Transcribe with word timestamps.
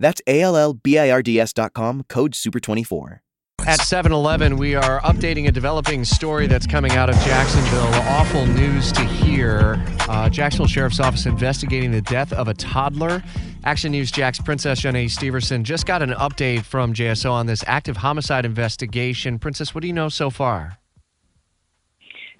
That's 0.00 0.20
A 0.26 0.40
L 0.40 0.56
L 0.56 0.74
B 0.74 0.98
I 0.98 1.10
R 1.10 1.22
D 1.22 1.38
S.com, 1.38 2.04
code 2.08 2.32
SUPER24. 2.32 3.20
At 3.66 3.82
7 3.82 4.10
Eleven, 4.10 4.56
we 4.56 4.74
are 4.74 5.00
updating 5.02 5.46
a 5.46 5.52
developing 5.52 6.02
story 6.02 6.46
that's 6.46 6.66
coming 6.66 6.92
out 6.92 7.10
of 7.10 7.16
Jacksonville. 7.16 7.92
Awful 8.08 8.46
news 8.46 8.90
to 8.92 9.02
hear. 9.02 9.84
Uh, 10.08 10.30
Jacksonville 10.30 10.66
Sheriff's 10.66 10.98
Office 10.98 11.26
investigating 11.26 11.90
the 11.90 12.00
death 12.00 12.32
of 12.32 12.48
a 12.48 12.54
toddler. 12.54 13.22
Action 13.64 13.92
News 13.92 14.10
Jax's 14.10 14.42
Princess 14.42 14.80
Janae 14.80 15.04
Steverson 15.04 15.62
just 15.62 15.84
got 15.84 16.00
an 16.00 16.10
update 16.12 16.62
from 16.62 16.94
JSO 16.94 17.30
on 17.30 17.44
this 17.44 17.62
active 17.66 17.98
homicide 17.98 18.46
investigation. 18.46 19.38
Princess, 19.38 19.74
what 19.74 19.82
do 19.82 19.86
you 19.86 19.92
know 19.92 20.08
so 20.08 20.30
far? 20.30 20.78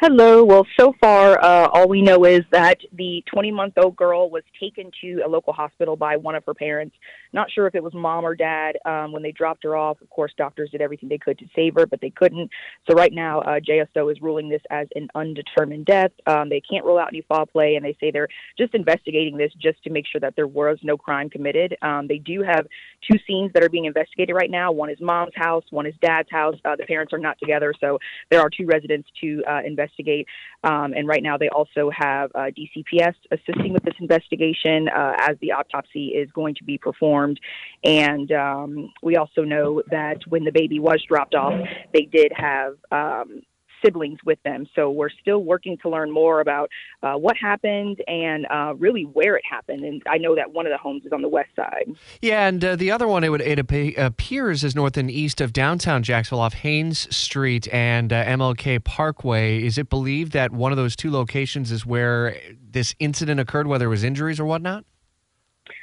Hello. 0.02 0.42
Well, 0.42 0.66
so 0.78 0.94
far, 0.98 1.38
uh, 1.44 1.68
all 1.74 1.86
we 1.86 2.00
know 2.00 2.24
is 2.24 2.40
that 2.52 2.78
the 2.94 3.22
20 3.30 3.50
month 3.50 3.74
old 3.76 3.96
girl 3.96 4.30
was 4.30 4.42
taken 4.58 4.90
to 5.02 5.20
a 5.26 5.28
local 5.28 5.52
hospital 5.52 5.94
by 5.94 6.16
one 6.16 6.34
of 6.34 6.42
her 6.46 6.54
parents. 6.54 6.96
Not 7.34 7.50
sure 7.50 7.66
if 7.66 7.74
it 7.74 7.82
was 7.82 7.92
mom 7.92 8.24
or 8.24 8.34
dad 8.34 8.78
um, 8.86 9.12
when 9.12 9.22
they 9.22 9.30
dropped 9.30 9.62
her 9.64 9.76
off. 9.76 10.00
Of 10.00 10.08
course, 10.08 10.32
doctors 10.38 10.70
did 10.70 10.80
everything 10.80 11.10
they 11.10 11.18
could 11.18 11.38
to 11.40 11.44
save 11.54 11.74
her, 11.74 11.84
but 11.84 12.00
they 12.00 12.08
couldn't. 12.08 12.50
So, 12.88 12.96
right 12.96 13.12
now, 13.12 13.42
uh, 13.42 13.60
JSO 13.60 14.10
is 14.10 14.22
ruling 14.22 14.48
this 14.48 14.62
as 14.70 14.88
an 14.94 15.08
undetermined 15.14 15.84
death. 15.84 16.12
Um, 16.26 16.48
they 16.48 16.62
can't 16.62 16.86
rule 16.86 16.96
out 16.96 17.08
any 17.08 17.20
foul 17.28 17.44
play, 17.44 17.76
and 17.76 17.84
they 17.84 17.94
say 18.00 18.10
they're 18.10 18.28
just 18.56 18.74
investigating 18.74 19.36
this 19.36 19.52
just 19.60 19.84
to 19.84 19.90
make 19.90 20.06
sure 20.10 20.20
that 20.22 20.34
there 20.34 20.46
was 20.46 20.78
no 20.82 20.96
crime 20.96 21.28
committed. 21.28 21.76
Um, 21.82 22.08
they 22.08 22.18
do 22.18 22.42
have 22.42 22.66
two 23.10 23.18
scenes 23.26 23.52
that 23.52 23.62
are 23.62 23.68
being 23.68 23.84
investigated 23.84 24.34
right 24.34 24.50
now 24.50 24.72
one 24.72 24.88
is 24.88 24.98
mom's 24.98 25.34
house, 25.36 25.64
one 25.68 25.84
is 25.84 25.94
dad's 26.00 26.30
house. 26.30 26.56
Uh, 26.64 26.74
the 26.74 26.86
parents 26.86 27.12
are 27.12 27.18
not 27.18 27.38
together, 27.38 27.74
so 27.78 27.98
there 28.30 28.40
are 28.40 28.48
two 28.48 28.64
residents 28.64 29.06
to 29.20 29.42
uh, 29.46 29.60
investigate 29.62 29.89
investigate. 29.90 30.26
Um, 30.62 30.92
and 30.92 31.06
right 31.06 31.22
now, 31.22 31.36
they 31.38 31.48
also 31.48 31.90
have 31.96 32.30
uh, 32.34 32.50
DCPS 32.50 33.14
assisting 33.30 33.72
with 33.72 33.82
this 33.84 33.94
investigation 34.00 34.88
uh, 34.88 35.14
as 35.18 35.36
the 35.40 35.52
autopsy 35.52 36.08
is 36.08 36.30
going 36.32 36.54
to 36.56 36.64
be 36.64 36.78
performed. 36.78 37.40
And 37.84 38.30
um, 38.32 38.92
we 39.02 39.16
also 39.16 39.42
know 39.42 39.82
that 39.90 40.18
when 40.28 40.44
the 40.44 40.52
baby 40.52 40.78
was 40.80 41.02
dropped 41.08 41.34
off, 41.34 41.54
they 41.92 42.02
did 42.02 42.32
have 42.36 42.74
um, 42.90 43.42
siblings 43.84 44.18
with 44.24 44.42
them. 44.42 44.66
So 44.74 44.90
we're 44.90 45.10
still 45.10 45.44
working 45.44 45.78
to 45.82 45.88
learn 45.88 46.10
more 46.10 46.40
about 46.40 46.70
uh, 47.02 47.14
what 47.14 47.36
happened 47.36 48.02
and 48.06 48.46
uh, 48.46 48.74
really 48.78 49.02
where 49.02 49.36
it 49.36 49.44
happened. 49.48 49.84
And 49.84 50.02
I 50.08 50.18
know 50.18 50.34
that 50.34 50.52
one 50.52 50.66
of 50.66 50.72
the 50.72 50.78
homes 50.78 51.04
is 51.04 51.12
on 51.12 51.22
the 51.22 51.28
west 51.28 51.50
side. 51.56 51.86
Yeah, 52.22 52.46
and 52.46 52.64
uh, 52.64 52.76
the 52.76 52.90
other 52.90 53.08
one, 53.08 53.24
it 53.24 53.30
would 53.30 53.40
it 53.40 53.58
appears 53.98 54.64
is 54.64 54.74
north 54.74 54.96
and 54.96 55.10
east 55.10 55.40
of 55.40 55.52
downtown 55.52 56.02
Jacksonville 56.02 56.40
off 56.40 56.54
Haines 56.54 57.14
Street 57.14 57.72
and 57.72 58.12
uh, 58.12 58.24
MLK 58.24 58.82
Parkway. 58.84 59.62
Is 59.64 59.78
it 59.78 59.88
believed 59.88 60.32
that 60.32 60.52
one 60.52 60.72
of 60.72 60.78
those 60.78 60.96
two 60.96 61.10
locations 61.10 61.70
is 61.70 61.84
where 61.86 62.36
this 62.70 62.94
incident 62.98 63.40
occurred, 63.40 63.66
whether 63.66 63.86
it 63.86 63.88
was 63.88 64.04
injuries 64.04 64.38
or 64.40 64.44
whatnot? 64.44 64.84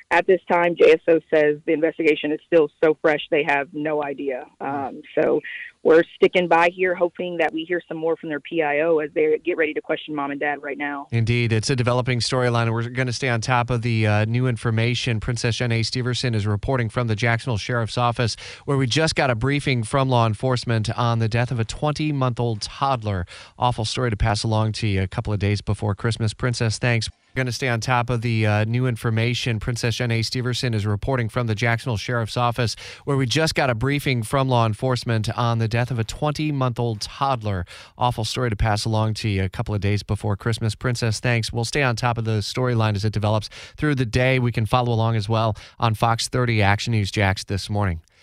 At 0.10 0.26
this 0.26 0.40
time, 0.50 0.76
JSO 0.76 1.22
says 1.34 1.58
the 1.66 1.74
investigation 1.74 2.32
is 2.32 2.40
still 2.48 2.70
so 2.82 2.98
fresh 3.02 3.20
they 3.30 3.44
have 3.44 3.68
no 3.74 4.02
idea. 4.02 4.46
Um, 4.62 5.02
so 5.20 5.42
we're 5.84 6.04
sticking 6.16 6.48
by 6.48 6.70
here, 6.74 6.96
hoping 6.96 7.38
that 7.38 7.54
we 7.54 7.66
hear 7.66 7.82
some 7.90 7.98
more 7.98 8.16
from 8.16 8.30
their 8.30 8.40
PIO 8.40 9.00
as 9.00 9.10
they 9.14 9.38
get 9.44 9.58
ready 9.58 9.74
to 9.74 9.82
question 9.82 10.16
mom 10.16 10.32
and 10.32 10.40
dad 10.40 10.62
right 10.64 10.78
now. 10.78 11.08
Indeed, 11.12 11.52
it's 11.52 11.70
a 11.70 11.76
developing 11.76 12.20
storyline, 12.20 12.72
we're 12.72 12.88
going 12.90 13.08
to 13.08 13.14
stay 13.14 13.28
on 13.28 13.42
top 13.42 13.70
of 13.70 13.82
the 13.82 14.08
uh, 14.08 14.26
new 14.26 14.48
information. 14.48 15.20
Princess 15.20 15.58
Janae 15.58 15.82
Steverson 15.82 16.36
is 16.36 16.48
reporting 16.48 16.88
from 16.88 17.08
the 17.08 17.16
Jacksonville 17.16 17.58
Sheriff's 17.58 17.98
Office, 17.98 18.38
where 18.64 18.78
we 18.78 18.88
just 18.88 19.16
got 19.16 19.30
a 19.30 19.36
briefing 19.36 19.84
from 19.84 20.08
law 20.08 20.26
enforcement 20.26 20.90
on 20.98 21.20
the 21.20 21.28
death 21.28 21.52
of 21.52 21.60
a 21.60 21.66
20 21.66 22.14
month 22.14 22.40
old 22.40 22.62
toddler. 22.62 23.26
Awful 23.60 23.84
story 23.84 24.10
to 24.10 24.18
pass 24.18 24.44
along 24.44 24.72
to 24.74 24.88
you 24.88 25.02
a 25.02 25.08
couple 25.08 25.34
of 25.34 25.40
days 25.40 25.60
before 25.60 25.96
Christmas. 25.96 26.34
Princess, 26.34 26.80
thanks 26.80 27.10
going 27.38 27.46
to 27.46 27.54
stay 27.54 27.70
on 27.70 27.80
top 27.80 28.10
of 28.10 28.22
the 28.22 28.46
uh, 28.46 28.66
new 28.66 28.88
information. 28.88 29.60
Princess 29.60 29.96
Janae 29.96 30.20
Steverson 30.20 30.74
is 30.74 30.88
reporting 30.88 31.30
from 31.30 31.46
the 31.46 31.54
Jacksonville 31.54 31.96
Sheriff's 31.96 32.36
Office, 32.36 32.76
where 33.06 33.16
we 33.16 33.28
just 33.28 33.54
got 33.54 33.70
a 33.70 33.76
briefing 33.76 34.24
from 34.24 34.50
law 34.50 34.66
enforcement 34.66 35.30
on 35.38 35.60
the 35.60 35.68
death 35.68 35.92
of 35.92 36.00
a 36.00 36.04
20 36.04 36.52
month 36.52 36.80
old 36.80 37.00
toddler. 37.00 37.66
Awful 37.96 38.26
story 38.26 38.50
to 38.50 38.56
pass 38.56 38.86
along 38.86 39.14
to 39.16 39.30
you 39.30 39.44
a 39.44 39.50
couple 39.50 39.76
of 39.76 39.82
days 39.82 40.02
before 40.02 40.36
Christmas. 40.36 40.74
Princess, 40.74 41.20
thanks. 41.20 41.54
We'll 41.54 41.64
stay 41.64 41.84
on 41.84 41.96
top 41.96 42.18
of 42.18 42.26
the 42.26 42.40
storyline 42.40 42.96
as 42.96 43.06
it 43.06 43.14
develops 43.14 43.50
through 43.78 43.96
the 43.96 44.06
day. 44.06 44.40
We 44.40 44.52
can 44.52 44.66
follow 44.66 44.92
along 44.92 45.16
as 45.16 45.30
well 45.30 45.56
on 45.80 45.94
Fox 45.94 46.28
30 46.28 46.64
Action 46.64 46.92
News 46.92 47.12
Jax 47.12 47.44
this 47.44 47.70
morning. 47.70 48.02